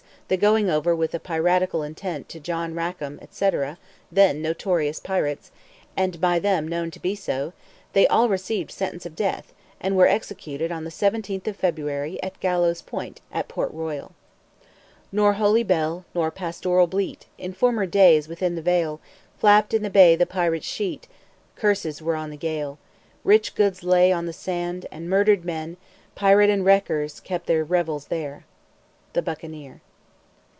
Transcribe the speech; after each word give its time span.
the 0.27 0.37
going 0.37 0.69
over 0.69 0.95
with 0.95 1.13
a 1.13 1.19
piratical 1.19 1.83
intent 1.83 2.29
to 2.29 2.39
John 2.39 2.73
Rackam, 2.73 3.19
&c. 3.31 3.49
then 4.09 4.41
notorious 4.41 4.97
pirates, 5.01 5.51
and 5.97 6.21
by 6.21 6.39
them 6.39 6.65
known 6.69 6.89
to 6.91 7.01
be 7.01 7.15
so, 7.15 7.51
they 7.91 8.07
all 8.07 8.29
received 8.29 8.71
sentence 8.71 9.05
of 9.05 9.13
death, 9.13 9.51
and 9.81 9.97
were 9.97 10.07
executed 10.07 10.71
on 10.71 10.85
the 10.85 10.89
17th 10.89 11.47
of 11.47 11.57
February 11.57 12.17
at 12.23 12.39
Gallows 12.39 12.81
Point 12.81 13.19
at 13.29 13.49
Port 13.49 13.73
Royal. 13.73 14.13
Nor 15.11 15.33
holy 15.33 15.63
bell, 15.63 16.05
nor 16.15 16.31
pastoral 16.31 16.87
bleat, 16.87 17.25
In 17.37 17.51
former 17.51 17.85
days 17.85 18.29
within 18.29 18.55
the 18.55 18.61
vale. 18.61 19.01
Flapped 19.37 19.73
in 19.73 19.83
the 19.83 19.89
bay 19.89 20.15
the 20.15 20.25
pirate's 20.25 20.65
sheet, 20.65 21.09
Curses 21.57 22.01
were 22.01 22.15
on 22.15 22.29
the 22.29 22.37
gale; 22.37 22.79
Rich 23.25 23.53
goods 23.53 23.83
lay 23.83 24.13
on 24.13 24.27
the 24.27 24.31
sand, 24.31 24.85
and 24.93 25.09
murdered 25.09 25.43
men, 25.43 25.75
Pirate 26.15 26.49
and 26.49 26.63
wreckers 26.63 27.19
kept 27.19 27.47
their 27.47 27.65
revels 27.65 28.05
there. 28.05 28.45
THE 29.11 29.21
BUCCANEER. 29.21 29.81